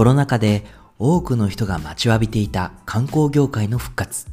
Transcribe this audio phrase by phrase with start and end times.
[0.00, 0.64] コロナ禍で
[0.98, 4.28] 多くの人が待ちわびていた観光業界の復活。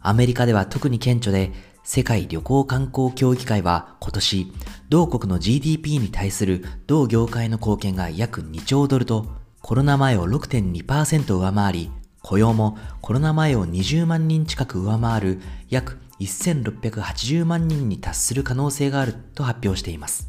[0.00, 1.52] アメリカでは特に顕著で、
[1.84, 4.52] 世界旅行観光協議会は今年、
[4.88, 9.26] 同国の GDP に対する同業界の貢献が約2兆ドルと、
[9.62, 20.28] コロナ前を6.2%上回り、雇用もコロナ前を20万人近く上回る約1680万人に達する可能性があると発表しています。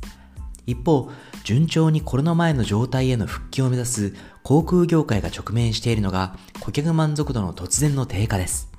[0.68, 1.10] 一方、
[1.44, 4.14] 順調にコロナ前の状態への復帰を目指す
[4.44, 8.70] 航空業界が直面しているのが顧客満足度の突然の低下です。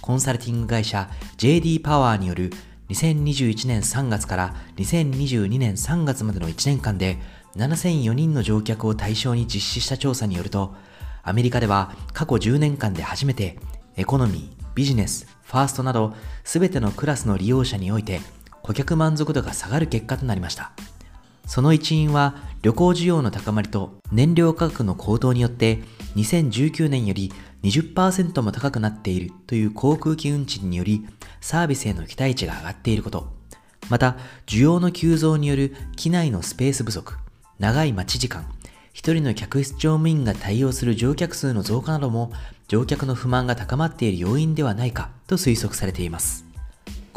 [0.00, 2.50] コンサルティング会社 JD パワーによる
[2.90, 7.18] 2021年3月から2022年3月までの1年間で
[7.56, 10.74] 7004人の乗客を対象に実施した調査によると、
[11.24, 13.58] アメリカでは過去10年間で初めて
[13.96, 16.14] エコノミー、ビジネス、ファーストなど
[16.44, 18.20] 全てのクラスの利用者において
[18.62, 20.72] 顧客満足度が下がる結果となりました。
[21.52, 25.80] その一因は旅行需要の高まりと燃料価格の高騰によって
[26.16, 27.30] 2019年より
[27.62, 31.06] 20%も高くなっているという航空機運賃により
[31.42, 33.28] サービスへの期待値が上がっていること、
[33.90, 37.18] また需要の急増による機内のスペース不足、
[37.58, 38.46] 長い待ち時間、
[38.94, 42.32] 一人の客室乗務員が対応する乗客数の増加なども
[42.66, 46.46] 乗客の不満が高まっている要因ではないかと推測されています。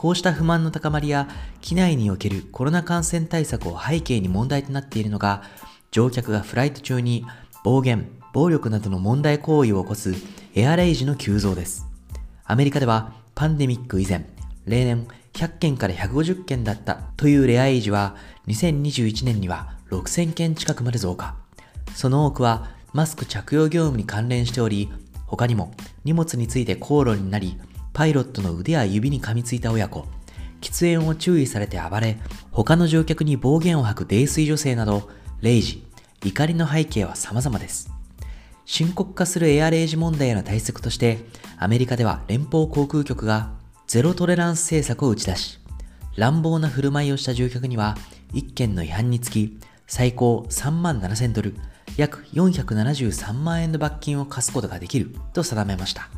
[0.05, 1.27] こうした不満の高まりや
[1.61, 5.41] 機内におけるコロナ感染対策を背景に問題となっているのが
[5.89, 7.25] 乗客がフライト中に
[7.63, 10.13] 暴言、暴力などの問題行為を起こす
[10.53, 11.87] エアレイジの急増です。
[12.43, 14.29] アメリカではパンデミック以前、
[14.67, 21.35] 例年100件から150件だったというレアエイジは2021年には6000件近くまで増加。
[21.95, 24.87] その多くはマスク着用業務に関連しており、
[25.25, 27.57] 他にも荷物について口論になり、
[27.95, 30.05] パイロットの腕や指に噛みついた親子、
[30.59, 32.17] 喫煙を注意されて暴れ、
[32.51, 35.87] 他の乗客に暴言を吐く泥酔女性など、レイジ、
[36.25, 37.89] 怒りの背景は様々です。
[38.65, 41.19] 深刻化するエアレイジ問題への対策として、
[41.57, 43.53] アメリカでは連邦航空局が
[43.87, 45.59] ゼロトレランス政策を打ち出し、
[46.17, 47.95] 乱暴な振る舞いをした乗客には、
[48.33, 51.55] 1件の違反につき、最高3万7000ドル、
[51.95, 56.09] 約473万円の罰金を課すことができると定めました。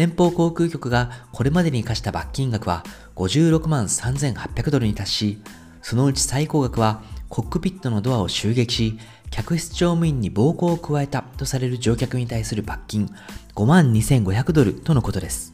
[0.00, 2.84] 連邦航空局がこれまでに課した罰金額は
[3.16, 5.42] 56万3800ドルに達し、
[5.82, 13.10] そのうち最高額はコックピットのドアを襲撃し、客室乗務員に暴行を加えたとされる乗客に対する罰金
[13.54, 15.52] 5万2500ドルとのことです。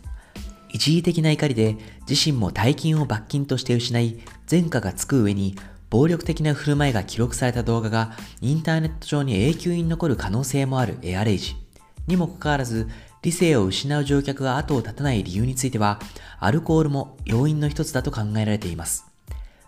[0.70, 1.76] 一時的な怒りで
[2.08, 5.56] 自身も大金を罰金として失い、前科がつく上に
[5.90, 11.56] 暴力的な振る舞いが記録された動画がインターネット上に永久に残る可能性もあるエアレイジ。
[12.06, 12.88] にもかかわらず、
[13.26, 15.98] 理性を失う乗客が後を絶たない理由については、
[16.38, 19.04] アルコールも要因の一つだと考えられています。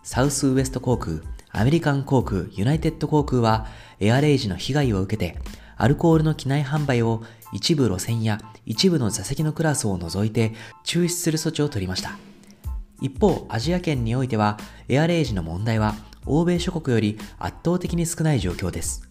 [0.05, 1.17] サウスウエスト航空、
[1.51, 3.67] アメリカン航空、ユナイテッド航空は、
[3.99, 5.41] エアレイジの被害を受けて、
[5.77, 10.53] アルコールの機内販売を一部路線や一部の座席のクラスを除いて
[10.85, 12.17] 中止する措置を取りました。
[13.01, 14.57] 一方、アジア圏においては、
[14.89, 15.97] エアレイジの問題は、
[16.27, 19.03] 欧米諸国より圧倒的に少ない状況です。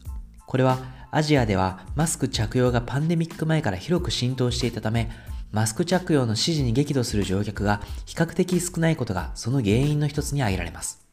[0.46, 0.80] これは
[1.10, 5.10] アジアではマスク着用がパンデミック前から広く浸透していたため、
[5.52, 11.08] マスク着用の指示に激怒する乗客が比較的少ないことがその原因の一つに挙げられます。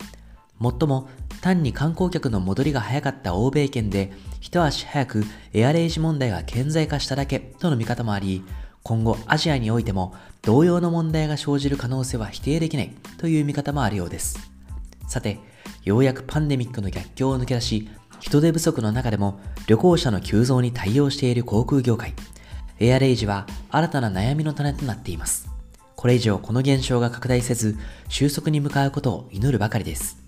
[0.59, 1.09] もっとも、
[1.41, 8.43] 単に観光客の戻りが早かった欧米圏で、一足早くエアレイジ問題が顕在化しただけとの見方もあり、
[8.83, 14.38] 今後アジアにおいても同様の問題が生じる可能性は否定できないという見方もあるようです。
[15.09, 15.38] さて、
[15.84, 17.88] ようやくパンデミックの逆境を抜け出し、
[18.25, 22.15] 人手不足の中でも旅行者の急増に対応している航空業界。
[22.81, 25.47] エアレイジは新たな悩みの種となっています。
[25.95, 27.77] これ以上この現象が拡大せず、
[28.09, 30.24] 収束に向かうことを祈るばかりです。